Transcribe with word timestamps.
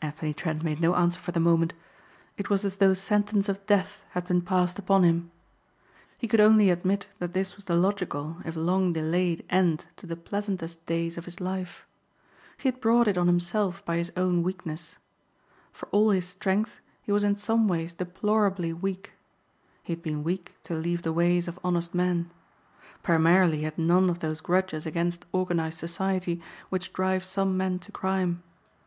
Anthony 0.00 0.32
Trent 0.32 0.62
made 0.62 0.80
no 0.80 0.94
answer 0.94 1.20
for 1.20 1.32
the 1.32 1.38
moment. 1.38 1.74
It 2.38 2.48
was 2.48 2.64
as 2.64 2.76
though 2.78 2.94
sentence 2.94 3.46
of 3.46 3.66
death 3.66 4.04
had 4.12 4.26
been 4.26 4.40
passed 4.40 4.78
upon 4.78 5.02
him. 5.02 5.30
He 6.16 6.26
could 6.26 6.40
only 6.40 6.70
admit 6.70 7.08
that 7.18 7.34
this 7.34 7.56
was 7.56 7.66
the 7.66 7.76
logical 7.76 8.38
if 8.46 8.56
long 8.56 8.94
delayed 8.94 9.44
end 9.50 9.84
to 9.96 10.06
the 10.06 10.16
pleasantest 10.16 10.86
days 10.86 11.18
of 11.18 11.26
his 11.26 11.40
life. 11.42 11.84
He 12.56 12.68
had 12.70 12.80
brought 12.80 13.06
it 13.06 13.18
on 13.18 13.26
himself 13.26 13.84
by 13.84 13.98
his 13.98 14.10
own 14.16 14.42
weakness. 14.42 14.96
For 15.72 15.90
all 15.90 16.08
his 16.08 16.26
strength 16.26 16.80
he 17.02 17.12
was 17.12 17.22
in 17.22 17.36
some 17.36 17.68
ways 17.68 17.92
deplorably 17.92 18.72
weak. 18.72 19.12
He 19.82 19.92
had 19.92 20.02
been 20.02 20.24
weak 20.24 20.54
to 20.62 20.74
leave 20.74 21.02
the 21.02 21.12
ways 21.12 21.48
of 21.48 21.60
honest 21.62 21.94
men. 21.94 22.30
Primarily 23.02 23.58
he 23.58 23.64
had 23.64 23.76
none 23.76 24.08
of 24.08 24.20
those 24.20 24.40
grudges 24.40 24.86
against 24.86 25.26
organized 25.32 25.78
society 25.78 26.40
which 26.70 26.94
drive 26.94 27.22
some 27.22 27.58
men 27.58 27.78
to 27.80 27.92
crime. 27.92 28.42